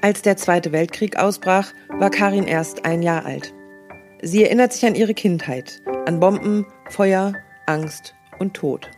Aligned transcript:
Als 0.00 0.22
der 0.22 0.36
Zweite 0.36 0.70
Weltkrieg 0.70 1.16
ausbrach, 1.16 1.72
war 1.88 2.10
Karin 2.10 2.44
erst 2.44 2.84
ein 2.84 3.02
Jahr 3.02 3.26
alt. 3.26 3.52
Sie 4.22 4.44
erinnert 4.44 4.72
sich 4.72 4.86
an 4.86 4.94
ihre 4.94 5.14
Kindheit, 5.14 5.82
an 6.06 6.20
Bomben, 6.20 6.66
Feuer, 6.88 7.32
Angst 7.66 8.14
und 8.38 8.54
Tod. 8.54 8.88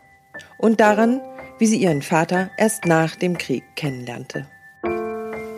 Und 0.59 0.81
daran, 0.81 1.21
wie 1.59 1.67
sie 1.67 1.79
ihren 1.79 2.03
Vater 2.03 2.51
erst 2.59 2.85
nach 2.85 3.17
dem 3.17 3.39
Krieg 3.39 3.63
kennenlernte. 3.77 4.47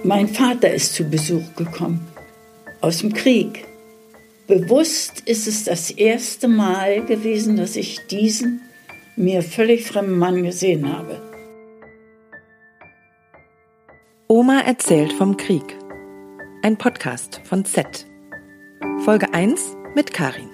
Mein 0.04 0.28
Vater 0.28 0.72
ist 0.72 0.94
zu 0.94 1.04
Besuch 1.04 1.54
gekommen 1.56 2.06
aus 2.80 2.98
dem 2.98 3.12
Krieg. 3.12 3.64
Bewusst 4.46 5.22
ist 5.26 5.48
es 5.48 5.64
das 5.64 5.90
erste 5.90 6.46
Mal 6.46 7.04
gewesen, 7.04 7.56
dass 7.56 7.74
ich 7.74 8.06
diesen 8.06 8.62
mir 9.16 9.42
völlig 9.42 9.86
fremden 9.86 10.18
Mann 10.18 10.42
gesehen 10.42 10.92
habe. 10.92 11.31
Oma 14.32 14.62
erzählt 14.62 15.12
vom 15.12 15.36
Krieg. 15.36 15.76
Ein 16.62 16.78
Podcast 16.78 17.42
von 17.44 17.66
Z. 17.66 18.06
Folge 19.04 19.34
1 19.34 19.76
mit 19.94 20.14
Karin. 20.14 20.48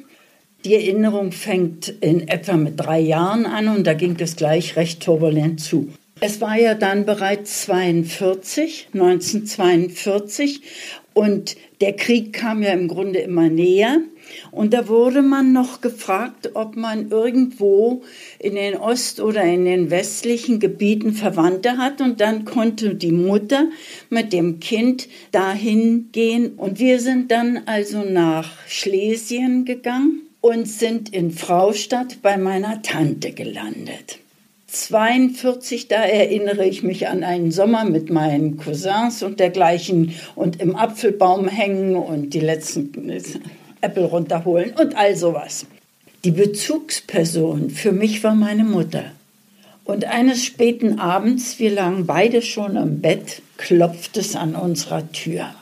Die 0.64 0.74
Erinnerung 0.74 1.30
fängt 1.30 1.88
in 1.88 2.26
etwa 2.26 2.56
mit 2.56 2.80
drei 2.80 2.98
Jahren 2.98 3.46
an 3.46 3.68
und 3.68 3.86
da 3.86 3.94
ging 3.94 4.16
es 4.18 4.34
gleich 4.34 4.74
recht 4.74 5.00
turbulent 5.00 5.60
zu. 5.60 5.88
Es 6.18 6.41
war 6.41 6.58
ja 6.58 6.74
dann 6.74 7.06
bereits 7.06 7.62
42, 7.62 8.88
1942 8.92 10.62
und 11.12 11.56
der 11.80 11.94
Krieg 11.94 12.33
kam 12.33 12.62
ja 12.62 12.70
im 12.70 12.89
Grunde 12.89 13.19
immer 13.19 13.48
näher. 13.48 13.98
Und 14.53 14.72
da 14.72 14.86
wurde 14.86 15.22
man 15.22 15.53
noch 15.53 15.80
gefragt, 15.80 16.50
ob 16.55 16.77
man 16.77 17.11
irgendwo 17.11 18.03
in 18.39 18.55
den 18.55 18.77
ost- 18.77 19.20
oder 19.20 19.42
in 19.42 19.64
den 19.64 19.91
westlichen 19.91 20.61
Gebieten 20.61 21.12
Verwandte 21.12 21.78
hat. 21.78 22.00
Und 22.00 22.20
dann 22.20 22.44
konnte 22.44 22.94
die 22.94 23.12
Mutter 23.12 23.69
mit 24.08 24.33
dem 24.33 24.61
Kind 24.61 25.08
dahin 25.33 26.11
gehen. 26.12 26.55
Und 26.55 26.78
wir 26.78 27.00
sind 27.00 27.33
dann 27.33 27.62
also 27.66 28.05
nach 28.05 28.53
Schlesien 28.69 29.64
gegangen 29.64 30.22
und 30.41 30.69
sind 30.69 31.12
in 31.12 31.33
Fraustadt 31.33 32.22
bei 32.22 32.36
meiner 32.36 32.83
Tante 32.83 33.33
gelandet. 33.33 34.19
42, 34.72 35.88
da 35.88 35.96
erinnere 35.96 36.64
ich 36.64 36.84
mich 36.84 37.08
an 37.08 37.24
einen 37.24 37.50
Sommer 37.50 37.84
mit 37.84 38.08
meinen 38.08 38.56
Cousins 38.56 39.22
und 39.22 39.40
dergleichen 39.40 40.14
und 40.36 40.60
im 40.60 40.76
Apfelbaum 40.76 41.48
hängen 41.48 41.96
und 41.96 42.34
die 42.34 42.40
letzten 42.40 43.10
Apple 43.80 44.04
runterholen 44.04 44.72
und 44.78 44.96
all 44.96 45.16
sowas. 45.16 45.66
Die 46.24 46.30
Bezugsperson 46.30 47.70
für 47.70 47.92
mich 47.92 48.22
war 48.22 48.34
meine 48.34 48.64
Mutter. 48.64 49.04
Und 49.84 50.04
eines 50.04 50.44
späten 50.44 51.00
Abends, 51.00 51.58
wir 51.58 51.72
lagen 51.72 52.06
beide 52.06 52.42
schon 52.42 52.76
im 52.76 53.00
Bett, 53.00 53.42
klopft 53.56 54.16
es 54.18 54.36
an 54.36 54.54
unserer 54.54 55.10
Tür. 55.10 55.52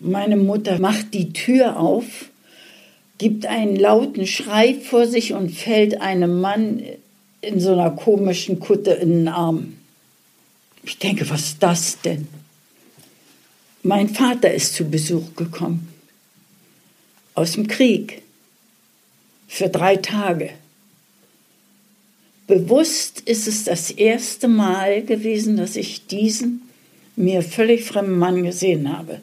Meine 0.00 0.36
Mutter 0.36 0.78
macht 0.78 1.12
die 1.12 1.34
Tür 1.34 1.78
auf, 1.78 2.30
gibt 3.18 3.44
einen 3.44 3.76
lauten 3.76 4.26
Schrei 4.26 4.74
vor 4.74 5.06
sich 5.06 5.34
und 5.34 5.50
fällt 5.50 6.00
einem 6.00 6.40
Mann 6.40 6.82
in 7.44 7.60
so 7.60 7.72
einer 7.72 7.90
komischen 7.90 8.60
Kutte 8.60 8.92
in 8.92 9.10
den 9.10 9.28
Arm. 9.28 9.76
Ich 10.82 10.98
denke, 10.98 11.28
was 11.30 11.42
ist 11.42 11.62
das 11.62 12.00
denn? 12.00 12.28
Mein 13.82 14.08
Vater 14.08 14.52
ist 14.52 14.74
zu 14.74 14.84
Besuch 14.84 15.34
gekommen 15.36 15.88
aus 17.34 17.52
dem 17.52 17.66
Krieg 17.66 18.22
für 19.48 19.68
drei 19.68 19.96
Tage. 19.96 20.50
Bewusst 22.46 23.20
ist 23.20 23.48
es 23.48 23.64
das 23.64 23.90
erste 23.90 24.48
Mal 24.48 25.02
gewesen, 25.02 25.56
dass 25.56 25.76
ich 25.76 26.06
diesen 26.06 26.62
mir 27.16 27.42
völlig 27.42 27.84
fremden 27.84 28.18
Mann 28.18 28.42
gesehen 28.42 28.96
habe. 28.96 29.20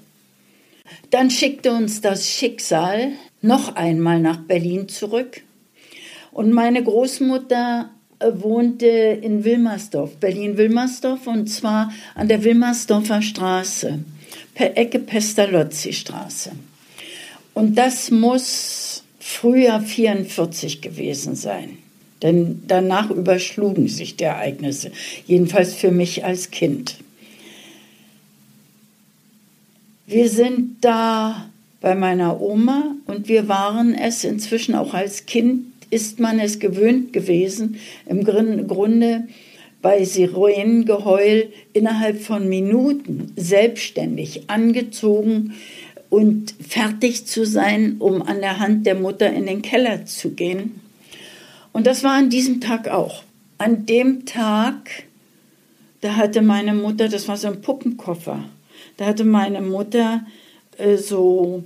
Dann 1.10 1.30
schickte 1.30 1.72
uns 1.72 2.02
das 2.02 2.30
Schicksal 2.30 3.12
noch 3.42 3.76
einmal 3.76 4.20
nach 4.20 4.38
Berlin 4.38 4.88
zurück. 4.88 5.42
Und 6.32 6.52
meine 6.52 6.84
Großmutter 6.84 7.90
wohnte 8.34 8.88
in 8.88 9.44
Wilmersdorf, 9.44 10.16
Berlin-Wilmersdorf, 10.18 11.28
und 11.28 11.48
zwar 11.48 11.92
an 12.16 12.28
der 12.28 12.44
Wilmersdorfer 12.44 13.22
Straße, 13.22 14.00
per 14.56 14.78
Ecke 14.78 15.00
Pestalozzi-Straße. 15.00 16.52
Und 17.54 17.76
das 17.78 18.12
muss 18.12 19.04
Frühjahr 19.20 19.82
44 19.82 20.82
gewesen 20.82 21.36
sein. 21.36 21.78
Denn 22.22 22.64
danach 22.68 23.10
überschlugen 23.10 23.88
sich 23.88 24.16
die 24.16 24.26
Ereignisse, 24.26 24.92
jedenfalls 25.26 25.74
für 25.74 25.92
mich 25.92 26.24
als 26.24 26.52
Kind. 26.52 26.98
Wir 30.06 30.30
sind 30.30 30.78
da 30.82 31.50
bei 31.80 31.96
meiner 31.96 32.40
Oma 32.42 32.96
und 33.08 33.28
wir 33.28 33.48
waren 33.48 33.96
es 33.96 34.24
inzwischen 34.24 34.76
auch 34.76 34.94
als 34.94 35.26
Kind, 35.26 35.66
ist 35.92 36.20
man 36.20 36.40
es 36.40 36.58
gewöhnt 36.58 37.14
gewesen, 37.14 37.78
im 38.08 38.24
Grunde 38.24 39.28
bei 39.82 40.04
Sirenengeheul 40.04 41.52
innerhalb 41.74 42.22
von 42.22 42.50
Minuten 42.50 43.32
selbstständig 43.36 44.50
angezogen, 44.50 45.54
und 46.12 46.54
fertig 46.60 47.26
zu 47.26 47.46
sein, 47.46 47.96
um 48.00 48.22
an 48.22 48.42
der 48.42 48.60
Hand 48.60 48.86
der 48.86 48.96
Mutter 48.96 49.32
in 49.32 49.48
den 49.48 49.62
Keller 49.62 50.06
zu 50.06 50.32
gehen. 50.32 50.82
Und 51.72 51.88
das 51.88 52.04
war 52.04 52.12
an 52.12 52.30
diesem 52.30 52.60
Tag 52.60 52.90
auch. 52.90 53.24
An 53.58 53.86
dem 53.86 54.26
Tag, 54.26 55.06
da 56.02 56.18
hatte 56.18 56.42
meine 56.42 56.74
Mutter, 56.74 57.08
das 57.08 57.30
war 57.30 57.38
so 57.38 57.48
ein 57.48 57.62
Puppenkoffer, 57.62 58.44
da 58.98 59.06
hatte 59.06 59.24
meine 59.24 59.62
Mutter 59.62 60.26
äh, 60.78 60.98
so, 60.98 61.64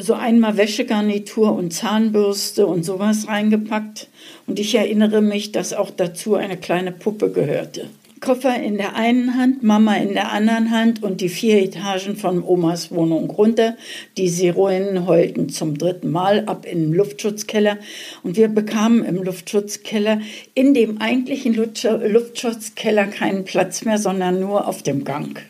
so 0.00 0.14
einmal 0.14 0.56
Wäschegarnitur 0.56 1.52
und 1.52 1.72
Zahnbürste 1.72 2.66
und 2.66 2.84
sowas 2.84 3.28
reingepackt. 3.28 4.08
Und 4.46 4.58
ich 4.58 4.74
erinnere 4.74 5.22
mich, 5.22 5.52
dass 5.52 5.72
auch 5.72 5.90
dazu 5.90 6.34
eine 6.34 6.56
kleine 6.56 6.92
Puppe 6.92 7.30
gehörte. 7.30 7.88
Koffer 8.22 8.62
in 8.62 8.76
der 8.76 8.94
einen 8.94 9.36
Hand, 9.36 9.64
Mama 9.64 9.96
in 9.96 10.12
der 10.14 10.30
anderen 10.30 10.70
Hand 10.70 11.02
und 11.02 11.20
die 11.20 11.28
vier 11.28 11.60
Etagen 11.60 12.14
von 12.14 12.44
Omas 12.44 12.92
Wohnung 12.92 13.28
runter. 13.28 13.76
Die 14.16 14.28
Sironen 14.28 15.08
heulten 15.08 15.48
zum 15.48 15.76
dritten 15.76 16.08
Mal 16.12 16.44
ab 16.46 16.62
den 16.62 16.92
Luftschutzkeller 16.92 17.78
und 18.22 18.36
wir 18.36 18.46
bekamen 18.46 19.04
im 19.04 19.24
Luftschutzkeller 19.24 20.20
in 20.54 20.72
dem 20.72 21.00
eigentlichen 21.00 21.54
Luftschutzkeller 21.54 23.06
keinen 23.06 23.44
Platz 23.44 23.84
mehr, 23.84 23.98
sondern 23.98 24.38
nur 24.38 24.68
auf 24.68 24.84
dem 24.84 25.02
Gang. 25.02 25.42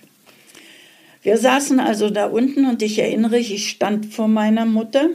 Wir 1.22 1.38
saßen 1.38 1.78
also 1.78 2.10
da 2.10 2.27
unten 2.27 2.66
und 2.66 2.83
ich 2.83 2.99
erinnere, 2.99 3.38
ich 3.38 3.71
stand 3.71 4.12
vor 4.12 4.27
meiner 4.27 4.66
Mutter. 4.66 5.09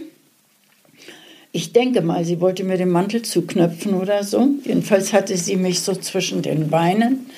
Ich 1.51 1.73
denke 1.73 2.01
mal, 2.01 2.23
sie 2.23 2.40
wollte 2.40 2.63
mir 2.63 2.78
den 2.78 2.90
Mantel 2.90 3.23
zuknöpfen 3.23 3.94
oder 3.94 4.23
so. 4.23 4.47
Jedenfalls 4.63 5.12
hatte 5.12 5.35
sie 5.35 5.57
mich 5.57 5.81
so 5.81 5.94
zwischen 5.95 6.41
den 6.41 6.69
Beinen 6.69 7.29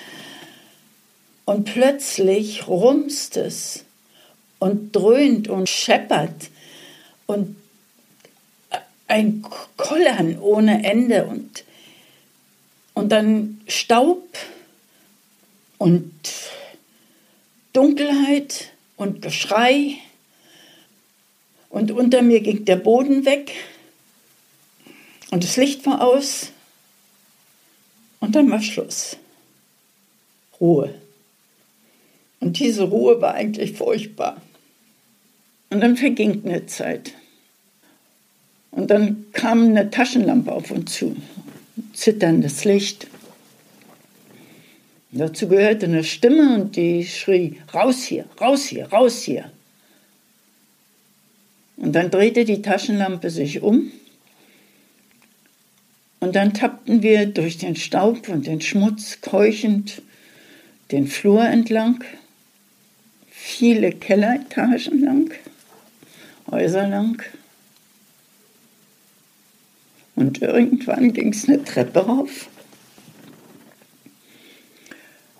und 1.45 1.63
plötzlich 1.65 2.67
rumst 2.67 3.37
es 3.37 3.85
und 4.59 4.95
dröhnt 4.95 5.47
und 5.47 5.67
scheppert 5.67 6.49
und 7.25 7.55
ein 9.07 9.43
Kollern 9.77 10.37
ohne 10.37 10.83
Ende 10.83 11.25
und, 11.25 11.63
und 12.93 13.11
dann 13.11 13.61
Staub 13.67 14.27
und 15.79 16.11
Dunkelheit 17.79 18.73
und 18.97 19.21
Geschrei 19.21 19.95
und 21.69 21.91
unter 21.91 22.21
mir 22.21 22.41
ging 22.41 22.65
der 22.65 22.75
Boden 22.75 23.23
weg 23.23 23.53
und 25.31 25.45
das 25.45 25.55
Licht 25.55 25.85
war 25.85 26.01
aus 26.01 26.51
und 28.19 28.35
dann 28.35 28.51
war 28.51 28.61
Schluss. 28.61 29.15
Ruhe. 30.59 30.93
Und 32.41 32.59
diese 32.59 32.83
Ruhe 32.83 33.21
war 33.21 33.35
eigentlich 33.35 33.71
furchtbar. 33.71 34.41
Und 35.69 35.79
dann 35.79 35.95
verging 35.95 36.43
eine 36.43 36.65
Zeit. 36.65 37.13
Und 38.71 38.91
dann 38.91 39.27
kam 39.31 39.67
eine 39.67 39.89
Taschenlampe 39.89 40.51
auf 40.51 40.69
uns 40.69 40.91
zu, 40.91 41.15
zitterndes 41.93 42.65
Licht. 42.65 43.07
Dazu 45.11 45.47
gehörte 45.47 45.87
eine 45.87 46.03
Stimme 46.03 46.55
und 46.55 46.75
die 46.75 47.05
schrie, 47.05 47.59
raus 47.73 48.03
hier, 48.03 48.25
raus 48.39 48.65
hier, 48.65 48.87
raus 48.87 49.23
hier. 49.23 49.51
Und 51.77 51.93
dann 51.93 52.11
drehte 52.11 52.45
die 52.45 52.61
Taschenlampe 52.61 53.29
sich 53.29 53.61
um 53.61 53.91
und 56.19 56.35
dann 56.35 56.53
tappten 56.53 57.01
wir 57.01 57.25
durch 57.25 57.57
den 57.57 57.75
Staub 57.75 58.27
und 58.27 58.45
den 58.45 58.61
Schmutz 58.61 59.21
keuchend 59.21 60.01
den 60.91 61.07
Flur 61.07 61.43
entlang, 61.43 62.03
viele 63.29 63.91
Kelleretagen 63.91 65.01
lang, 65.01 65.31
Häuser 66.49 66.87
lang. 66.87 67.21
Und 70.15 70.41
irgendwann 70.41 71.13
ging 71.13 71.31
es 71.31 71.47
eine 71.47 71.63
Treppe 71.63 71.99
rauf. 71.99 72.49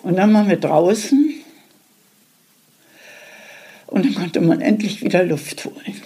Und 0.09 0.15
dann 0.15 0.33
waren 0.33 0.49
wir 0.49 0.57
draußen 0.57 1.35
und 3.85 4.05
dann 4.05 4.15
konnte 4.15 4.41
man 4.41 4.59
endlich 4.59 5.03
wieder 5.03 5.23
Luft 5.23 5.63
holen. 5.65 6.01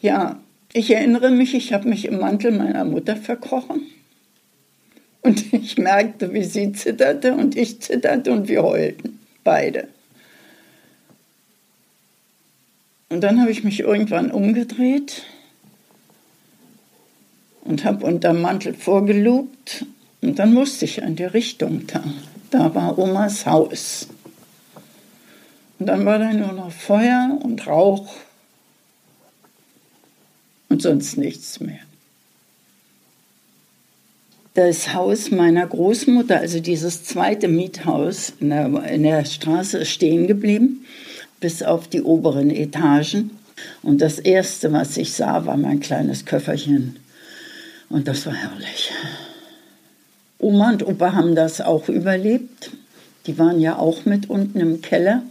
Ja, 0.00 0.40
ich 0.72 0.90
erinnere 0.90 1.30
mich, 1.30 1.52
ich 1.52 1.74
habe 1.74 1.90
mich 1.90 2.06
im 2.06 2.20
Mantel 2.20 2.52
meiner 2.52 2.86
Mutter 2.86 3.16
verkrochen. 3.16 3.82
Und 5.20 5.52
ich 5.52 5.76
merkte, 5.76 6.32
wie 6.32 6.44
sie 6.44 6.72
zitterte 6.72 7.34
und 7.34 7.54
ich 7.54 7.82
zitterte 7.82 8.32
und 8.32 8.48
wir 8.48 8.62
heulten, 8.62 9.18
beide. 9.44 9.88
Und 13.10 13.20
dann 13.20 13.42
habe 13.42 13.50
ich 13.50 13.62
mich 13.62 13.80
irgendwann 13.80 14.30
umgedreht 14.30 15.26
und 17.62 17.84
habe 17.84 18.06
unter 18.06 18.32
dem 18.32 18.42
Mantel 18.42 18.74
vorgelugt 18.74 19.86
und 20.20 20.38
dann 20.38 20.52
musste 20.54 20.84
ich 20.84 20.98
in 20.98 21.16
die 21.16 21.24
Richtung 21.24 21.86
da. 21.86 22.02
Da 22.50 22.74
war 22.74 22.98
Omas 22.98 23.46
Haus. 23.46 24.08
Und 25.78 25.86
dann 25.86 26.04
war 26.04 26.18
da 26.18 26.32
nur 26.32 26.52
noch 26.52 26.70
Feuer 26.70 27.38
und 27.42 27.66
Rauch 27.66 28.14
und 30.68 30.80
sonst 30.80 31.18
nichts 31.18 31.60
mehr. 31.60 31.80
Das 34.54 34.92
Haus 34.92 35.30
meiner 35.30 35.66
Großmutter, 35.66 36.38
also 36.38 36.60
dieses 36.60 37.04
zweite 37.04 37.48
Miethaus 37.48 38.34
in 38.38 38.50
der, 38.50 38.66
in 38.84 39.02
der 39.02 39.24
Straße, 39.24 39.78
ist 39.78 39.90
stehen 39.90 40.26
geblieben, 40.26 40.84
bis 41.40 41.62
auf 41.62 41.88
die 41.88 42.02
oberen 42.02 42.50
Etagen. 42.50 43.30
Und 43.82 44.02
das 44.02 44.18
Erste, 44.18 44.72
was 44.72 44.96
ich 44.98 45.14
sah, 45.14 45.46
war 45.46 45.56
mein 45.56 45.80
kleines 45.80 46.26
Köfferchen. 46.26 46.96
Und 47.92 48.08
das 48.08 48.24
war 48.24 48.32
herrlich. 48.32 48.90
Oma 50.38 50.70
und 50.70 50.86
Opa 50.86 51.12
haben 51.12 51.34
das 51.34 51.60
auch 51.60 51.90
überlebt. 51.90 52.70
Die 53.26 53.38
waren 53.38 53.60
ja 53.60 53.76
auch 53.76 54.06
mit 54.06 54.30
unten 54.30 54.60
im 54.60 54.80
Keller. 54.80 55.22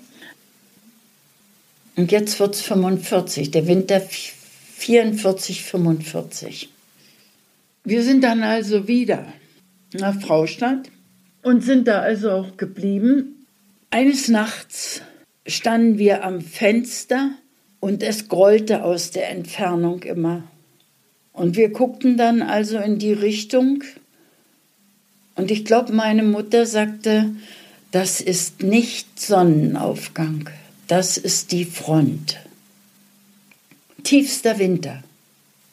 Und 1.96 2.12
jetzt 2.12 2.40
wird 2.40 2.54
es 2.54 2.62
45, 2.62 3.50
der 3.50 3.66
Winter 3.66 4.00
44, 4.00 5.64
45. 5.64 6.70
Wir 7.84 8.04
sind 8.04 8.24
dann 8.24 8.44
also 8.44 8.88
wieder 8.88 9.26
nach 9.94 10.22
Fraustadt 10.22 10.92
und 11.42 11.64
sind 11.64 11.88
da 11.88 12.02
also 12.02 12.30
auch 12.30 12.58
geblieben. 12.58 13.48
Eines 13.90 14.28
Nachts 14.28 15.02
standen 15.48 15.98
wir 15.98 16.24
am 16.24 16.42
Fenster 16.42 17.32
und 17.80 18.04
es 18.04 18.30
grollte 18.30 18.84
aus 18.84 19.10
der 19.10 19.32
Entfernung 19.32 20.04
immer. 20.04 20.44
Und 21.34 21.56
wir 21.56 21.70
guckten 21.70 22.18
dann 22.18 22.42
also 22.42 22.78
in 22.78 23.00
die 23.00 23.14
Richtung 23.14 23.84
und 25.36 25.50
ich 25.50 25.66
glaube, 25.66 25.94
meine 25.94 26.24
Mutter 26.24 26.66
sagte, 26.66 27.32
das 27.92 28.22
ist 28.22 28.62
nicht 28.64 29.20
Sonnenaufgang, 29.20 30.50
das 30.88 31.18
ist 31.18 31.52
die 31.52 31.66
Front. 31.66 32.38
Tiefster 34.04 34.60
Winter, 34.60 35.04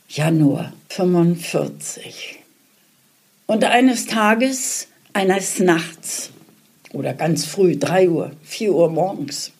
Januar 0.08 0.72
45. 0.88 2.38
Und 3.46 3.64
eines 3.64 4.06
Tages, 4.06 4.88
eines 5.12 5.58
Nachts 5.58 6.30
oder 6.92 7.14
ganz 7.14 7.44
früh, 7.44 7.76
3 7.76 8.08
Uhr, 8.08 8.32
4 8.44 8.72
Uhr 8.72 8.90
morgens, 8.90 9.52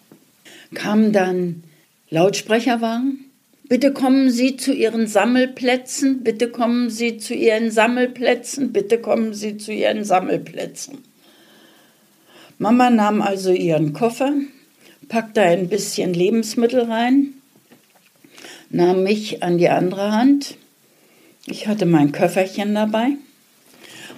kam 0.74 1.12
dann 1.12 1.64
Lautsprecherwagen 2.10 3.27
Bitte 3.68 3.92
kommen 3.92 4.30
Sie 4.30 4.56
zu 4.56 4.72
Ihren 4.72 5.06
Sammelplätzen, 5.06 6.24
bitte 6.24 6.48
kommen 6.48 6.88
Sie 6.88 7.18
zu 7.18 7.34
Ihren 7.34 7.70
Sammelplätzen, 7.70 8.72
bitte 8.72 8.98
kommen 8.98 9.34
Sie 9.34 9.58
zu 9.58 9.72
Ihren 9.72 10.04
Sammelplätzen. 10.04 10.98
Mama 12.60 12.90
nahm 12.90 13.22
also 13.22 13.52
ihren 13.52 13.92
Koffer, 13.92 14.32
packte 15.08 15.42
ein 15.42 15.68
bisschen 15.68 16.12
Lebensmittel 16.12 16.90
rein, 16.90 17.34
nahm 18.68 19.04
mich 19.04 19.44
an 19.44 19.58
die 19.58 19.68
andere 19.68 20.10
Hand. 20.10 20.56
Ich 21.46 21.68
hatte 21.68 21.86
mein 21.86 22.10
Köfferchen 22.10 22.74
dabei 22.74 23.10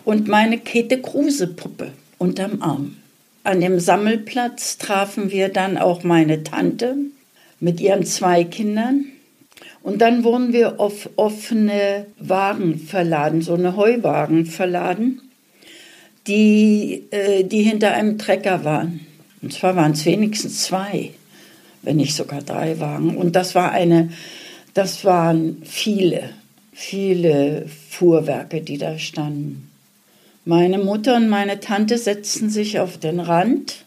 und 0.07 0.27
meine 0.27 0.57
Käthe 0.57 1.03
Kruse 1.03 1.49
Puppe 1.49 1.93
unterm 2.17 2.63
Arm. 2.63 2.97
An 3.45 3.61
dem 3.61 3.79
Sammelplatz 3.79 4.79
trafen 4.79 5.31
wir 5.31 5.51
dann 5.51 5.77
auch 5.77 6.03
meine 6.03 6.43
Tante 6.43 6.97
mit 7.59 7.79
ihren 7.81 8.07
zwei 8.07 8.45
Kindern 8.45 9.05
und 9.83 10.03
dann 10.03 10.25
wurden 10.25 10.53
wir 10.53 10.79
auf 10.79 11.09
offene 11.17 12.07
Wagen 12.19 12.79
verladen, 12.79 13.43
so 13.43 13.55
eine 13.55 13.77
Heuwagen 13.77 14.45
verladen, 14.45 15.23
die, 16.27 17.05
äh, 17.11 17.45
die 17.45 17.63
hinter 17.63 17.93
einem 17.93 18.19
Trecker 18.19 18.65
waren. 18.65 19.01
Und 19.43 19.53
zwar 19.53 19.77
waren 19.77 19.93
es 19.93 20.05
wenigstens 20.05 20.65
zwei, 20.65 21.11
wenn 21.83 21.97
nicht 21.97 22.15
sogar 22.15 22.43
drei 22.43 22.79
Wagen. 22.79 23.17
Und 23.17 23.37
das 23.37 23.55
war 23.55 23.73
eine, 23.73 24.11
das 24.75 25.05
waren 25.05 25.63
viele, 25.65 26.31
viele 26.73 27.67
Fuhrwerke, 27.89 28.61
die 28.61 28.77
da 28.77 28.99
standen. 28.99 29.71
Meine 30.45 30.79
Mutter 30.79 31.17
und 31.17 31.29
meine 31.29 31.61
Tante 31.61 31.97
setzten 31.97 32.51
sich 32.51 32.81
auf 32.81 32.99
den 32.99 33.21
Rand. 33.21 33.85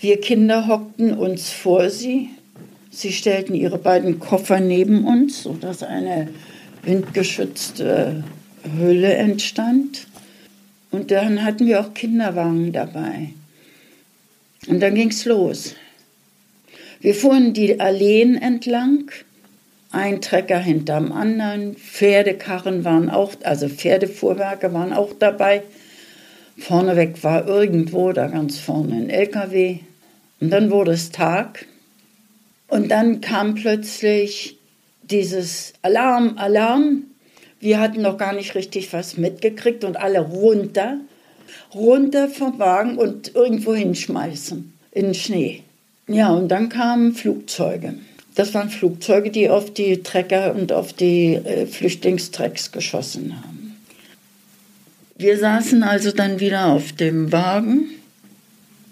Wir 0.00 0.20
Kinder 0.20 0.68
hockten 0.68 1.12
uns 1.12 1.50
vor 1.50 1.90
sie 1.90 2.30
Sie 2.90 3.12
stellten 3.12 3.54
ihre 3.54 3.78
beiden 3.78 4.18
Koffer 4.18 4.60
neben 4.60 5.04
uns, 5.04 5.42
sodass 5.42 5.82
eine 5.82 6.28
windgeschützte 6.82 8.24
Hülle 8.78 9.14
entstand. 9.14 10.06
Und 10.90 11.10
dann 11.10 11.44
hatten 11.44 11.66
wir 11.66 11.80
auch 11.80 11.94
Kinderwagen 11.94 12.72
dabei. 12.72 13.30
Und 14.66 14.80
dann 14.80 14.94
ging 14.94 15.10
es 15.10 15.24
los. 15.24 15.74
Wir 17.00 17.14
fuhren 17.14 17.52
die 17.52 17.78
Alleen 17.78 18.36
entlang, 18.36 19.10
ein 19.90 20.20
Trecker 20.20 20.58
hinterm 20.58 21.12
anderen, 21.12 21.74
Pferdekarren 21.76 22.84
waren 22.84 23.08
auch, 23.08 23.32
also 23.44 23.68
Pferdefuhrwerke 23.68 24.72
waren 24.72 24.92
auch 24.92 25.12
dabei. 25.18 25.62
Vorneweg 26.58 27.22
war 27.22 27.46
irgendwo, 27.46 28.12
da 28.12 28.26
ganz 28.26 28.58
vorne 28.58 28.96
ein 28.96 29.10
LKW. 29.10 29.78
Und 30.40 30.50
dann 30.50 30.70
wurde 30.70 30.92
es 30.92 31.10
Tag 31.10 31.66
und 32.68 32.90
dann 32.90 33.20
kam 33.20 33.54
plötzlich 33.54 34.58
dieses 35.02 35.72
Alarm, 35.82 36.36
Alarm. 36.36 37.04
Wir 37.60 37.80
hatten 37.80 38.02
noch 38.02 38.18
gar 38.18 38.34
nicht 38.34 38.54
richtig 38.54 38.92
was 38.92 39.16
mitgekriegt 39.16 39.84
und 39.84 39.96
alle 39.96 40.20
runter, 40.20 40.98
runter 41.74 42.28
vom 42.28 42.58
Wagen 42.58 42.98
und 42.98 43.34
irgendwo 43.34 43.74
hinschmeißen 43.74 44.72
in 44.92 45.04
den 45.06 45.14
Schnee. 45.14 45.62
Ja, 46.06 46.30
und 46.30 46.48
dann 46.48 46.68
kamen 46.68 47.14
Flugzeuge. 47.14 47.94
Das 48.34 48.54
waren 48.54 48.70
Flugzeuge, 48.70 49.30
die 49.30 49.50
auf 49.50 49.72
die 49.72 50.02
Trecker 50.02 50.54
und 50.54 50.72
auf 50.72 50.92
die 50.92 51.34
äh, 51.34 51.66
Flüchtlingstrecks 51.66 52.70
geschossen 52.70 53.34
haben. 53.36 53.76
Wir 55.16 55.36
saßen 55.38 55.82
also 55.82 56.12
dann 56.12 56.38
wieder 56.38 56.66
auf 56.66 56.92
dem 56.92 57.32
Wagen. 57.32 57.90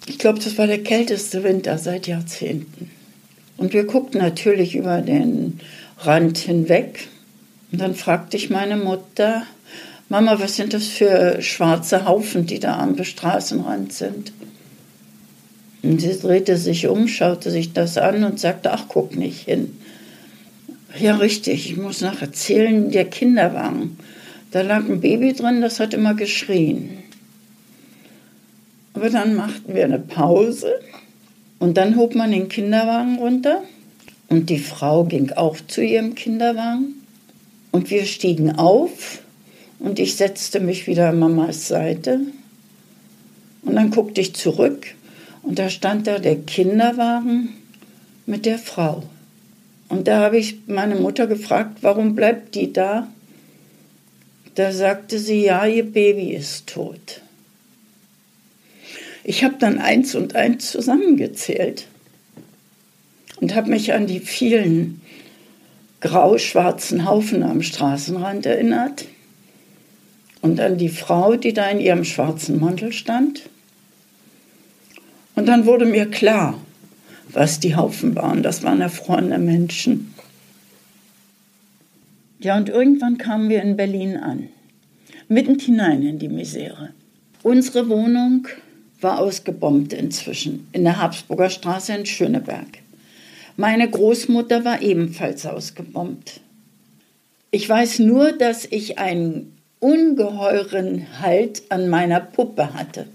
Ich 0.09 0.18
glaube, 0.18 0.40
das 0.40 0.59
war 0.59 0.66
der 0.66 0.83
kälteste 0.83 1.45
Winter 1.45 1.78
seit 1.78 2.09
Jahrzehnten. 2.09 2.90
Und 3.57 3.73
wir 3.73 3.85
guckten 3.85 4.21
natürlich 4.21 4.75
über 4.77 5.01
den 5.01 5.61
Rand 5.99 6.39
hinweg. 6.39 7.09
Und 7.73 7.81
dann 7.81 7.95
fragte 7.95 8.37
ich 8.37 8.51
meine 8.51 8.77
Mutter, 8.77 9.43
Mama, 10.09 10.39
was 10.39 10.57
sind 10.57 10.73
das 10.73 10.87
für 10.87 11.43
schwarze 11.43 12.07
Haufen, 12.07 12.47
die 12.47 12.61
da 12.61 12.79
am 12.79 13.03
Straßenrand 13.03 13.93
sind? 13.93 14.33
Und 15.83 16.01
sie 16.01 16.19
drehte 16.19 16.57
sich 16.57 16.87
um, 16.87 17.09
schaute 17.09 17.51
sich 17.51 17.73
das 17.73 17.99
an 17.99 18.25
und 18.25 18.39
sagte, 18.39 18.73
ach, 18.73 18.85
guck 18.89 19.17
nicht 19.17 19.43
hin. 19.43 19.77
Ja, 20.99 21.17
richtig, 21.17 21.71
ich 21.71 21.77
muss 21.77 22.01
noch 22.01 22.23
erzählen, 22.23 22.91
der 22.91 23.05
Kinderwagen. 23.05 23.99
Da 24.51 24.63
lag 24.63 24.85
ein 24.89 25.01
Baby 25.01 25.33
drin, 25.33 25.61
das 25.61 25.81
hat 25.81 25.93
immer 25.93 26.15
geschrien. 26.15 26.99
Aber 28.95 29.11
dann 29.11 29.35
machten 29.35 29.75
wir 29.75 29.85
eine 29.85 29.99
Pause 29.99 30.81
und 31.59 31.77
dann 31.77 31.97
hob 31.97 32.15
man 32.15 32.33
den 32.33 32.49
Kinderwagen 32.49 33.19
runter 33.19 33.63
und 34.29 34.51
die 34.51 34.59
Frau 34.59 35.05
ging 35.05 35.33
auch 35.33 35.57
zu 35.67 35.83
ihrem 35.83 36.15
Kinderwagen. 36.15 37.03
Und 37.73 37.91
wir 37.91 38.07
stiegen 38.07 38.53
auf 38.53 39.23
und 39.79 39.99
ich 39.99 40.17
setzte 40.17 40.61
mich 40.61 40.87
wieder 40.87 41.11
an 41.11 41.19
Mamas 41.19 41.69
Seite. 41.69 42.21
Und 43.63 43.75
dann 43.75 43.91
guckte 43.91 44.21
ich 44.21 44.35
zurück 44.35 44.95
und 45.43 45.59
da 45.59 45.69
stand 45.69 46.07
da 46.07 46.19
der 46.19 46.37
Kinderwagen 46.37 47.51
mit 48.25 48.47
der 48.47 48.59
Frau. 48.59 49.03
Und 49.89 50.09
da 50.09 50.21
habe 50.21 50.39
ich 50.39 50.67
meine 50.67 50.97
Mutter 50.97 51.27
gefragt, 51.27 51.79
warum 51.83 52.15
bleibt 52.15 52.55
die 52.55 52.73
da? 52.73 53.09
Da 54.55 54.73
sagte 54.73 55.19
sie, 55.19 55.45
ja, 55.45 55.67
ihr 55.67 55.85
Baby 55.85 56.33
ist 56.35 56.67
tot. 56.67 57.21
Ich 59.28 59.42
habe 59.42 59.56
dann 59.59 59.78
eins 59.78 60.14
und 60.14 60.37
eins 60.37 60.71
zusammengezählt 60.71 61.88
und 63.40 63.56
habe 63.56 63.71
mich 63.71 63.92
an 63.92 64.06
die 64.06 64.21
vielen 64.21 65.00
grau-schwarzen 66.00 67.04
Haufen 67.06 67.42
am 67.42 67.61
Straßenrand 67.61 68.47
erinnert 68.47 69.06
und 70.42 70.61
an 70.61 70.78
die 70.78 70.88
Frau, 70.88 71.35
die 71.35 71.52
da 71.52 71.68
in 71.68 71.80
ihrem 71.80 72.04
schwarzen 72.04 72.61
Mantel 72.61 72.92
stand. 72.92 73.50
Und 75.35 75.47
dann 75.47 75.66
wurde 75.66 75.87
mir 75.87 76.06
klar, 76.06 76.62
was 77.30 77.59
die 77.59 77.75
Haufen 77.75 78.14
waren. 78.14 78.45
Das 78.45 78.62
waren 78.62 78.80
erfrorene 78.80 79.40
Menschen. 79.40 80.14
Ja, 82.38 82.56
und 82.56 82.68
irgendwann 82.68 83.18
kamen 83.18 83.49
wir 83.49 83.61
in 83.61 83.76
Berlin 83.76 84.18
an, 84.18 84.50
mitten 85.26 85.59
hinein 85.59 86.04
in 86.04 86.21
die 86.21 86.28
Misere. 86.28 86.90
Unsere 87.42 87.88
Wohnung 87.88 88.47
war 89.00 89.19
ausgebombt 89.19 89.93
inzwischen 89.93 90.69
in 90.73 90.85
der 90.85 91.00
Habsburger 91.00 91.50
Straße 91.50 91.95
in 91.95 92.07
Schöneberg. 92.07 92.79
Meine 93.57 93.88
Großmutter 93.88 94.65
war 94.65 94.83
ebenfalls 94.83 95.47
ausgebombt. 95.47 96.41
Ich 97.50 97.69
weiß 97.69 98.00
nur, 98.00 98.33
dass 98.33 98.67
ich 98.67 98.99
einen 98.99 99.57
ungeheuren 99.81 101.07
Halt 101.21 101.62
an 101.71 101.88
meiner 101.88 102.21
Puppe 102.21 102.75
hatte. 102.75 103.07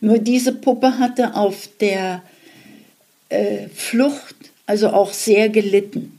Nur 0.00 0.18
diese 0.18 0.52
Puppe 0.52 0.98
hatte 0.98 1.34
auf 1.34 1.68
der 1.80 2.22
äh, 3.28 3.68
Flucht 3.68 4.34
also 4.66 4.88
auch 4.88 5.12
sehr 5.12 5.48
gelitten. 5.48 6.18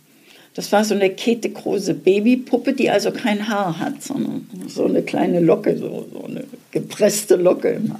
Das 0.56 0.72
war 0.72 0.86
so 0.86 0.94
eine 0.94 1.10
ketekrose 1.10 1.96
Babypuppe, 1.96 2.74
die 2.74 2.90
also 2.90 3.12
kein 3.12 3.48
Haar 3.48 3.80
hat, 3.80 4.04
sondern 4.04 4.48
so 4.68 4.86
eine 4.86 5.02
kleine 5.02 5.40
Locke, 5.40 5.76
so, 5.78 6.08
so 6.12 6.26
eine 6.26 6.44
gepresste 6.72 7.36
Locke 7.36 7.70
immer. 7.70 8.00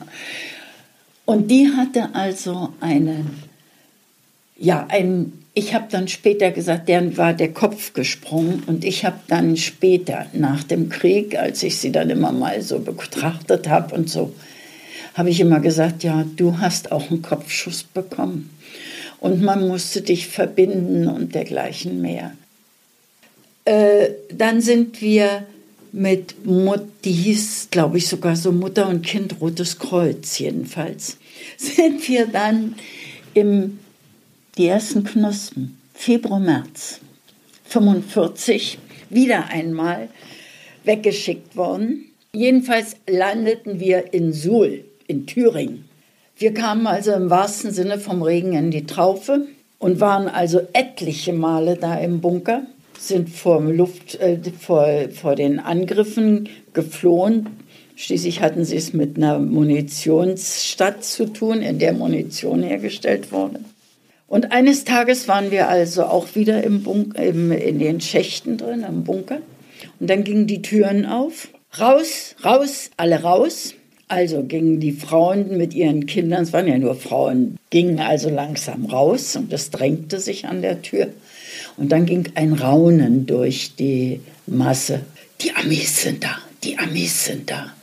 Und 1.26 1.50
die 1.50 1.70
hatte 1.76 2.14
also 2.14 2.70
einen, 2.80 3.44
ja, 4.58 4.86
einen, 4.90 5.46
ich 5.56 5.74
habe 5.74 5.86
dann 5.90 6.08
später 6.08 6.52
gesagt, 6.52 6.90
der 6.90 7.18
war 7.18 7.34
der 7.34 7.54
Kopf 7.54 7.94
gesprungen 7.94 8.64
und 8.68 8.84
ich 8.84 9.04
habe 9.04 9.20
dann 9.28 9.58
später, 9.58 10.28
nach 10.34 10.64
dem 10.64 10.90
Krieg, 10.90 11.38
als 11.38 11.64
ich 11.64 11.78
sie 11.78 11.92
dann 11.92 12.10
immer 12.10 12.32
mal 12.32 12.62
so 12.62 12.80
betrachtet 12.80 13.68
habe 13.68 13.96
und 13.96 14.10
so, 14.10 14.34
habe 15.16 15.30
ich 15.30 15.40
immer 15.40 15.60
gesagt, 15.60 16.04
ja, 16.04 16.26
du 16.36 16.60
hast 16.60 16.92
auch 16.92 17.10
einen 17.10 17.22
Kopfschuss 17.22 17.84
bekommen. 17.84 18.50
Und 19.20 19.42
man 19.42 19.68
musste 19.68 20.02
dich 20.02 20.28
verbinden 20.28 21.08
und 21.08 21.34
dergleichen 21.34 22.02
mehr. 22.02 22.34
Äh, 23.66 24.10
dann 24.30 24.62
sind 24.62 25.02
wir 25.02 25.46
mit 25.94 26.46
Mut, 26.46 26.82
die 27.06 27.12
hieß, 27.12 27.68
glaube 27.72 28.00
ich, 28.00 28.08
sogar 28.08 28.36
so 28.36 28.52
Mutter 28.52 28.90
und 28.90 29.06
Kind 29.06 29.40
Rotes 29.40 29.78
Kreuz 29.78 30.40
jedenfalls, 30.40 31.18
sind 31.58 32.08
wir 32.08 32.26
dann 32.28 32.76
im, 33.34 33.80
die 34.58 34.68
ersten 34.68 35.04
Knospen, 35.04 35.78
Februar, 35.94 36.40
März 36.40 37.00
45, 37.66 38.80
wieder 39.10 39.48
einmal 39.48 40.10
weggeschickt 40.84 41.56
worden. 41.56 42.06
Jedenfalls 42.34 42.96
landeten 43.08 43.80
wir 43.80 44.14
in 44.14 44.34
Suhl, 44.34 44.84
in 45.08 45.28
Thüringen. 45.28 45.86
Wir 46.38 46.54
kamen 46.54 46.88
also 46.88 47.14
im 47.14 47.30
wahrsten 47.30 47.72
Sinne 47.72 48.00
vom 48.00 48.24
Regen 48.24 48.54
in 48.54 48.72
die 48.72 48.86
Traufe 48.86 49.48
und 49.78 50.00
waren 50.00 50.28
also 50.28 50.62
etliche 50.74 51.34
Male 51.34 51.78
da 51.78 51.96
im 51.96 52.22
Bunker 52.22 52.64
sind 52.98 53.30
vor, 53.30 53.62
Luft, 53.62 54.16
äh, 54.16 54.40
vor, 54.60 54.88
vor 55.14 55.36
den 55.36 55.60
Angriffen 55.60 56.50
geflohen. 56.74 57.48
Schließlich 57.96 58.42
hatten 58.42 58.66
sie 58.66 58.78
es 58.78 58.94
mit 58.94 59.18
einer 59.18 59.40
Munitionsstadt 59.40 61.04
zu 61.04 61.26
tun, 61.26 61.62
in 61.62 61.80
der 61.80 61.94
Munition 61.94 62.64
hergestellt 62.64 63.32
wurde. 63.32 63.60
Und 64.28 64.52
eines 64.52 64.84
Tages 64.84 65.28
waren 65.28 65.52
wir 65.52 65.70
also 65.70 66.04
auch 66.06 66.34
wieder 66.34 66.64
im 66.64 66.82
Bunker, 66.82 67.22
im, 67.22 67.52
in 67.52 67.78
den 67.78 68.02
Schächten 68.02 68.58
drin, 68.58 68.84
im 68.88 69.04
Bunker. 69.04 69.40
Und 70.00 70.10
dann 70.10 70.24
gingen 70.24 70.48
die 70.48 70.62
Türen 70.62 71.06
auf. 71.06 71.50
Raus, 71.80 72.36
raus, 72.44 72.90
alle 72.98 73.22
raus. 73.22 73.76
Also 74.08 74.44
gingen 74.44 74.80
die 74.80 74.92
Frauen 74.92 75.58
mit 75.58 75.74
ihren 75.74 76.06
Kindern, 76.06 76.44
es 76.44 76.54
waren 76.54 76.68
ja 76.68 76.78
nur 76.78 76.94
Frauen, 76.94 77.58
gingen 77.70 78.00
also 78.00 78.30
langsam 78.30 78.86
raus 78.86 79.36
und 79.36 79.52
es 79.52 79.72
drängte 79.72 80.20
sich 80.20 80.46
an 80.46 80.62
der 80.62 80.82
Tür. 80.82 81.08
Und 81.78 81.92
dann 81.92 82.06
ging 82.06 82.30
ein 82.36 82.54
Raunen 82.54 83.26
durch 83.26 83.76
die 83.76 84.22
Masse. 84.46 85.02
Die 85.42 85.56
Amis 85.56 86.02
sind 86.04 86.24
da, 86.24 86.38
die 86.64 86.78
Amis 86.78 87.26
sind 87.26 87.50
da. 87.50 87.74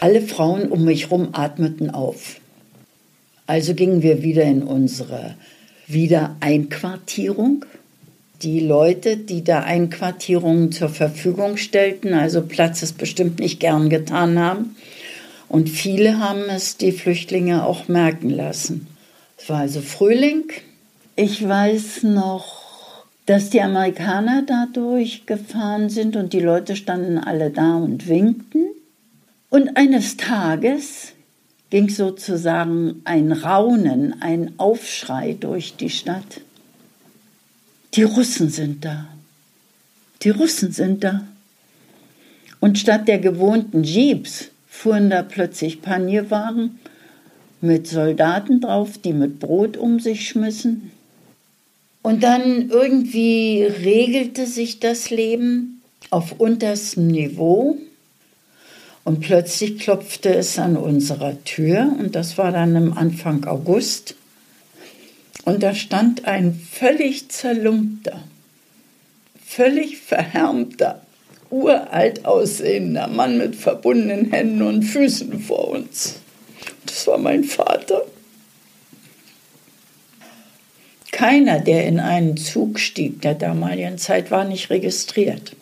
Alle 0.00 0.22
Frauen 0.22 0.68
um 0.68 0.84
mich 0.84 1.04
herum 1.04 1.30
atmeten 1.32 1.90
auf. 1.90 2.40
Also 3.46 3.74
gingen 3.74 4.02
wir 4.02 4.22
wieder 4.22 4.44
in 4.44 4.62
unsere 4.62 5.34
Wiedereinquartierung. 5.86 7.64
Die 8.42 8.60
Leute, 8.60 9.18
die 9.18 9.44
da 9.44 9.60
Einquartierungen 9.60 10.72
zur 10.72 10.88
Verfügung 10.88 11.58
stellten, 11.58 12.14
also 12.14 12.40
Platz 12.40 12.82
ist 12.82 12.96
bestimmt 12.96 13.38
nicht 13.40 13.60
gern 13.60 13.90
getan 13.90 14.38
haben. 14.38 14.76
Und 15.48 15.68
viele 15.68 16.20
haben 16.20 16.44
es 16.48 16.76
die 16.76 16.92
Flüchtlinge 16.92 17.66
auch 17.66 17.88
merken 17.88 18.30
lassen. 18.30 18.86
Es 19.36 19.48
war 19.48 19.58
also 19.58 19.80
Frühling. 19.80 20.44
Ich 21.16 21.46
weiß 21.46 22.04
noch, 22.04 22.59
dass 23.30 23.48
die 23.48 23.62
Amerikaner 23.62 24.42
da 24.42 24.66
durchgefahren 24.72 25.88
sind 25.88 26.16
und 26.16 26.32
die 26.32 26.40
Leute 26.40 26.74
standen 26.74 27.16
alle 27.16 27.50
da 27.50 27.76
und 27.76 28.08
winkten. 28.08 28.70
Und 29.50 29.76
eines 29.76 30.16
Tages 30.16 31.12
ging 31.70 31.88
sozusagen 31.90 33.02
ein 33.04 33.30
Raunen, 33.30 34.20
ein 34.20 34.54
Aufschrei 34.56 35.36
durch 35.38 35.76
die 35.76 35.90
Stadt. 35.90 36.40
Die 37.94 38.02
Russen 38.02 38.50
sind 38.50 38.84
da. 38.84 39.06
Die 40.22 40.30
Russen 40.30 40.72
sind 40.72 41.04
da. 41.04 41.24
Und 42.58 42.80
statt 42.80 43.06
der 43.06 43.20
gewohnten 43.20 43.84
Jeeps 43.84 44.48
fuhren 44.66 45.08
da 45.08 45.22
plötzlich 45.22 45.82
Panierwagen 45.82 46.80
mit 47.60 47.86
Soldaten 47.86 48.60
drauf, 48.60 48.98
die 48.98 49.12
mit 49.12 49.38
Brot 49.38 49.76
um 49.76 50.00
sich 50.00 50.26
schmissen. 50.28 50.90
Und 52.02 52.22
dann 52.22 52.70
irgendwie 52.70 53.62
regelte 53.64 54.46
sich 54.46 54.80
das 54.80 55.10
Leben 55.10 55.82
auf 56.08 56.32
unterstem 56.38 57.08
Niveau. 57.08 57.76
Und 59.04 59.20
plötzlich 59.20 59.78
klopfte 59.78 60.34
es 60.34 60.58
an 60.58 60.76
unserer 60.76 61.42
Tür 61.44 61.94
und 61.98 62.14
das 62.14 62.38
war 62.38 62.52
dann 62.52 62.76
im 62.76 62.92
Anfang 62.96 63.44
August. 63.44 64.14
Und 65.44 65.62
da 65.62 65.74
stand 65.74 66.26
ein 66.26 66.54
völlig 66.54 67.28
zerlumpter, 67.30 68.22
völlig 69.44 69.98
verhärmter, 69.98 71.00
uralt 71.50 72.24
aussehender 72.24 73.08
Mann 73.08 73.38
mit 73.38 73.56
verbundenen 73.56 74.30
Händen 74.30 74.62
und 74.62 74.82
Füßen 74.82 75.40
vor 75.40 75.68
uns. 75.70 76.16
Das 76.86 77.06
war 77.06 77.18
mein 77.18 77.44
Vater. 77.44 78.02
Keiner, 81.20 81.60
der 81.60 81.86
in 81.86 82.00
einen 82.00 82.38
Zug 82.38 82.78
stieg 82.78 83.20
der 83.20 83.34
damaligen 83.34 83.98
Zeit, 83.98 84.30
war 84.30 84.46
nicht 84.46 84.70
registriert. 84.70 85.54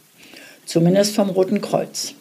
Zumindest 0.65 1.17
vom 1.17 1.31
Roten 1.31 1.61
Kreuz. 1.61 2.15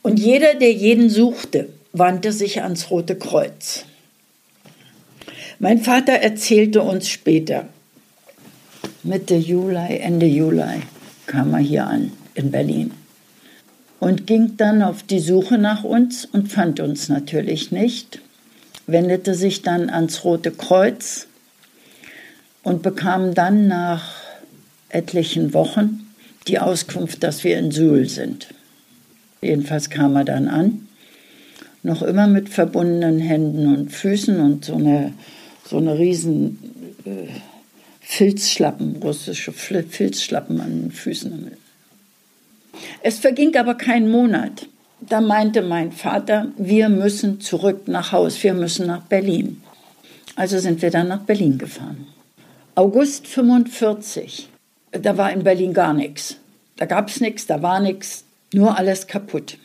Und 0.00 0.18
jeder, 0.18 0.54
der 0.54 0.72
jeden 0.72 1.10
suchte, 1.10 1.68
wandte 1.92 2.32
sich 2.32 2.62
ans 2.62 2.90
Rote 2.90 3.16
Kreuz. 3.16 3.84
Mein 5.58 5.80
Vater 5.80 6.14
erzählte 6.14 6.80
uns 6.80 7.10
später, 7.10 7.68
Mitte 9.02 9.36
Juli, 9.36 9.98
Ende 9.98 10.24
Juli 10.24 10.80
kam 11.26 11.52
er 11.52 11.60
hier 11.60 11.86
an 11.86 12.12
in 12.34 12.50
Berlin 12.50 12.92
und 14.00 14.26
ging 14.26 14.56
dann 14.56 14.80
auf 14.80 15.02
die 15.02 15.20
Suche 15.20 15.58
nach 15.58 15.84
uns 15.84 16.24
und 16.24 16.50
fand 16.50 16.80
uns 16.80 17.10
natürlich 17.10 17.72
nicht, 17.72 18.20
wendete 18.86 19.34
sich 19.34 19.60
dann 19.60 19.90
ans 19.90 20.24
Rote 20.24 20.50
Kreuz 20.50 21.27
und 22.62 22.82
bekam 22.82 23.34
dann 23.34 23.68
nach 23.68 24.14
etlichen 24.88 25.54
Wochen 25.54 26.06
die 26.46 26.58
Auskunft, 26.58 27.22
dass 27.22 27.44
wir 27.44 27.58
in 27.58 27.70
Suhl 27.70 28.08
sind. 28.08 28.48
Jedenfalls 29.40 29.90
kam 29.90 30.16
er 30.16 30.24
dann 30.24 30.48
an, 30.48 30.88
noch 31.82 32.02
immer 32.02 32.26
mit 32.26 32.48
verbundenen 32.48 33.18
Händen 33.18 33.74
und 33.74 33.92
Füßen 33.92 34.40
und 34.40 34.64
so 34.64 34.74
eine, 34.74 35.12
so 35.64 35.76
eine 35.76 35.98
riesen 35.98 36.58
äh, 37.04 37.28
Filzschlappen, 38.00 38.96
russische 38.96 39.52
Filzschlappen 39.52 40.60
an 40.60 40.82
den 40.82 40.90
Füßen. 40.90 41.52
Es 43.02 43.18
verging 43.18 43.54
aber 43.56 43.74
kein 43.74 44.10
Monat. 44.10 44.66
Da 45.00 45.20
meinte 45.20 45.62
mein 45.62 45.92
Vater, 45.92 46.48
wir 46.56 46.88
müssen 46.88 47.40
zurück 47.40 47.86
nach 47.86 48.12
Haus, 48.12 48.42
wir 48.42 48.54
müssen 48.54 48.86
nach 48.86 49.02
Berlin. 49.02 49.62
Also 50.34 50.58
sind 50.58 50.82
wir 50.82 50.90
dann 50.90 51.08
nach 51.08 51.20
Berlin 51.20 51.58
gefahren. 51.58 52.06
August 52.78 53.26
45, 53.26 54.48
da 54.92 55.16
war 55.16 55.32
in 55.32 55.42
Berlin 55.42 55.72
gar 55.72 55.92
nichts. 55.92 56.36
Da 56.76 56.86
gab 56.86 57.08
es 57.08 57.20
nichts, 57.20 57.44
da 57.44 57.60
war 57.60 57.80
nichts, 57.80 58.24
nur 58.54 58.78
alles 58.78 59.08
kaputt. 59.08 59.58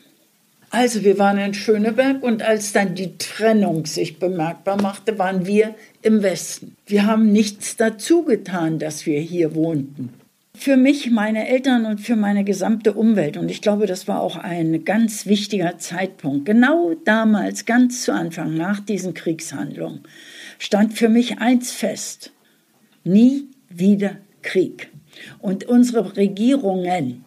Also 0.70 1.04
wir 1.04 1.16
waren 1.16 1.38
in 1.38 1.54
Schöneberg 1.54 2.24
und 2.24 2.42
als 2.42 2.72
dann 2.72 2.96
die 2.96 3.16
Trennung 3.16 3.86
sich 3.86 4.18
bemerkbar 4.18 4.82
machte, 4.82 5.16
waren 5.16 5.46
wir 5.46 5.76
im 6.02 6.24
Westen. 6.24 6.76
Wir 6.86 7.06
haben 7.06 7.30
nichts 7.30 7.76
dazu 7.76 8.24
getan, 8.24 8.80
dass 8.80 9.06
wir 9.06 9.20
hier 9.20 9.54
wohnten. 9.54 10.12
Für 10.56 10.76
mich, 10.76 11.12
meine 11.12 11.46
Eltern 11.48 11.86
und 11.86 12.00
für 12.00 12.16
meine 12.16 12.42
gesamte 12.42 12.94
Umwelt, 12.94 13.36
und 13.36 13.48
ich 13.48 13.62
glaube, 13.62 13.86
das 13.86 14.08
war 14.08 14.22
auch 14.22 14.38
ein 14.38 14.84
ganz 14.84 15.26
wichtiger 15.26 15.78
Zeitpunkt, 15.78 16.46
genau 16.46 16.94
damals, 17.04 17.64
ganz 17.64 18.02
zu 18.02 18.12
Anfang, 18.12 18.56
nach 18.56 18.80
diesen 18.80 19.14
Kriegshandlungen, 19.14 20.00
stand 20.58 20.94
für 20.94 21.08
mich 21.08 21.38
eins 21.38 21.70
fest, 21.70 22.32
nie 23.04 23.44
wieder 23.68 24.16
Krieg. 24.42 24.90
Und 25.38 25.64
unsere 25.64 26.16
Regierungen 26.16 27.24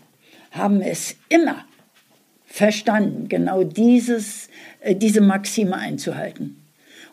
haben 0.51 0.81
es 0.81 1.15
immer 1.29 1.65
verstanden, 2.45 3.27
genau 3.29 3.63
dieses, 3.63 4.49
äh, 4.81 4.95
diese 4.95 5.21
Maxime 5.21 5.75
einzuhalten. 5.75 6.57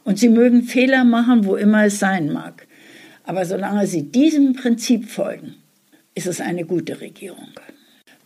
Und 0.05 0.19
sie 0.19 0.29
mögen 0.29 0.63
Fehler 0.63 1.05
machen, 1.05 1.45
wo 1.45 1.57
immer 1.57 1.85
es 1.85 1.99
sein 1.99 2.33
mag. 2.33 2.67
Aber 3.25 3.45
solange 3.47 3.87
sie 3.87 4.03
diesem 4.03 4.53
Prinzip 4.55 5.09
folgen, 5.09 5.55
ist 6.15 6.27
es 6.27 6.41
eine 6.41 6.65
gute 6.65 7.01
Regierung. 7.01 7.49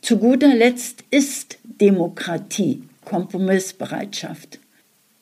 Zu 0.00 0.18
guter 0.18 0.54
Letzt 0.54 1.04
ist 1.10 1.58
Demokratie 1.64 2.82
Kompromissbereitschaft. 3.04 4.58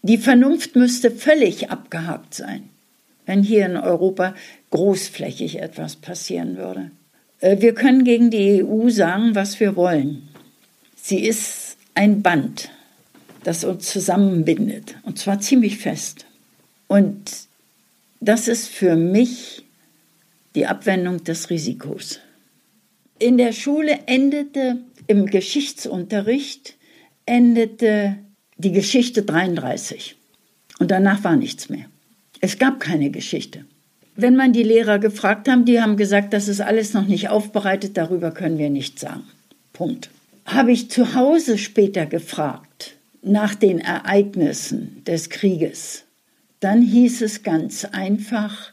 Die 0.03 0.19
Vernunft 0.19 0.77
müsste 0.77 1.11
völlig 1.11 1.71
abgehakt 1.71 2.35
sein, 2.35 2.69
wenn 3.27 3.43
hier 3.43 3.67
in 3.67 3.77
Europa 3.77 4.35
großflächig 4.71 5.61
etwas 5.61 5.97
passieren 5.97 6.57
würde. 6.57 6.91
Äh, 7.41 7.61
wir 7.61 7.75
können 7.75 8.05
gegen 8.05 8.31
die 8.31 8.65
EU 8.65 8.89
sagen, 8.89 9.35
was 9.35 9.61
wir 9.61 9.77
wollen. 9.77 10.29
Sie 10.97 11.21
ist 11.21 11.77
ein 11.95 12.23
Band, 12.23 12.71
das 13.45 13.65
uns 13.65 13.89
zusammenbindet, 13.91 14.97
und 15.03 15.19
zwar 15.19 15.41
ziemlich 15.41 15.79
fest. 15.79 16.27
Und 16.89 17.31
das 18.21 18.49
ist 18.49 18.69
für 18.69 18.97
mich 18.97 19.65
die 20.55 20.67
Abwendung 20.67 21.23
des 21.25 21.51
Risikos. 21.51 22.21
In 23.19 23.39
der 23.39 23.53
Schule 23.53 24.01
endete 24.07 24.79
im 25.07 25.27
Geschichtsunterricht 25.27 26.75
endete 27.25 28.19
die 28.57 28.73
Geschichte 28.73 29.23
33 29.23 30.17
und 30.79 30.91
danach 30.91 31.25
war 31.25 31.37
nichts 31.37 31.69
mehr. 31.69 31.87
Es 32.41 32.59
gab 32.59 32.81
keine 32.81 33.11
Geschichte. 33.11 33.65
Wenn 34.17 34.35
man 34.35 34.55
die 34.55 34.63
Lehrer 34.63 34.99
gefragt 34.99 35.47
haben, 35.47 35.67
die 35.67 35.81
haben 35.81 35.99
gesagt, 35.99 36.33
das 36.33 36.49
ist 36.49 36.63
alles 36.63 36.95
noch 36.95 37.07
nicht 37.07 37.29
aufbereitet, 37.29 37.99
darüber 37.99 38.31
können 38.31 38.57
wir 38.57 38.71
nichts 38.71 39.03
sagen. 39.03 39.25
Punkt. 39.75 40.09
Habe 40.47 40.73
ich 40.73 40.91
zu 40.91 41.15
Hause 41.15 41.59
später 41.59 42.07
gefragt 42.07 42.95
nach 43.23 43.55
den 43.55 43.79
Ereignissen 43.79 45.03
des 45.07 45.29
Krieges, 45.29 46.05
dann 46.61 46.81
hieß 46.81 47.21
es 47.23 47.43
ganz 47.43 47.85
einfach, 47.85 48.73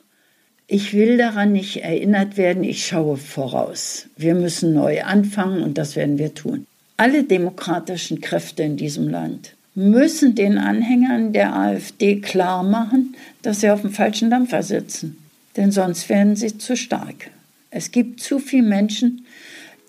ich 0.67 0.93
will 0.93 1.17
daran 1.17 1.51
nicht 1.51 1.83
erinnert 1.83 2.37
werden, 2.37 2.63
ich 2.63 2.85
schaue 2.85 3.17
voraus. 3.17 4.05
Wir 4.15 4.35
müssen 4.35 4.73
neu 4.73 5.03
anfangen 5.03 5.61
und 5.61 5.77
das 5.77 5.95
werden 5.97 6.17
wir 6.17 6.33
tun. 6.33 6.67
Alle 6.95 7.23
demokratischen 7.23 8.21
Kräfte 8.21 8.63
in 8.63 8.77
diesem 8.77 9.09
Land 9.09 9.55
müssen 9.75 10.35
den 10.35 10.57
Anhängern 10.57 11.33
der 11.33 11.55
AfD 11.55 12.21
klar 12.21 12.63
machen, 12.63 13.15
dass 13.41 13.59
sie 13.59 13.71
auf 13.71 13.81
dem 13.81 13.91
falschen 13.91 14.29
Dampfer 14.29 14.63
sitzen 14.63 15.17
denn 15.55 15.71
sonst 15.71 16.09
werden 16.09 16.35
sie 16.35 16.57
zu 16.57 16.75
stark. 16.75 17.29
Es 17.69 17.91
gibt 17.91 18.19
zu 18.19 18.39
viele 18.39 18.67
Menschen, 18.67 19.25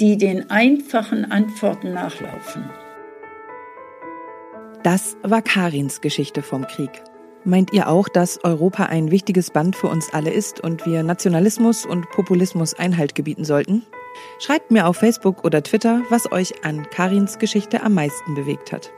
die 0.01 0.17
den 0.17 0.51
einfachen 0.51 1.31
Antworten 1.31 1.93
nachlaufen. 1.93 2.65
Das 4.83 5.17
war 5.23 5.43
Karins 5.43 6.01
Geschichte 6.01 6.43
vom 6.43 6.67
Krieg. 6.67 6.91
Meint 7.45 7.73
ihr 7.73 7.89
auch, 7.89 8.09
dass 8.09 8.43
Europa 8.43 8.85
ein 8.87 9.11
wichtiges 9.11 9.51
Band 9.51 9.77
für 9.77 9.89
uns 9.89 10.13
alle 10.13 10.31
ist 10.31 10.61
und 10.61 10.87
wir 10.87 11.03
Nationalismus 11.03 11.85
und 11.85 12.09
Populismus 12.11 12.75
Einhalt 12.75 13.15
gebieten 13.15 13.45
sollten? 13.45 13.83
Schreibt 14.39 14.71
mir 14.71 14.87
auf 14.87 14.97
Facebook 14.97 15.45
oder 15.45 15.63
Twitter, 15.63 16.03
was 16.09 16.31
euch 16.33 16.65
an 16.65 16.89
Karins 16.91 17.39
Geschichte 17.39 17.83
am 17.83 17.95
meisten 17.95 18.35
bewegt 18.35 18.73
hat. 18.73 18.93